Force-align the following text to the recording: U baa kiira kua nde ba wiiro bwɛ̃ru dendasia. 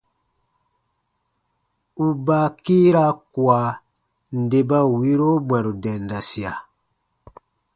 U 2.05 2.07
baa 2.25 2.47
kiira 2.63 3.05
kua 3.33 3.61
nde 4.39 4.59
ba 4.69 4.79
wiiro 4.95 5.29
bwɛ̃ru 5.47 5.71
dendasia. 5.83 6.53